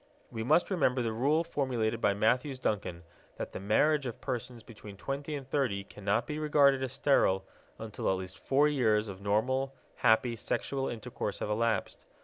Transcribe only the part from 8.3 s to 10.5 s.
four years of normal, happy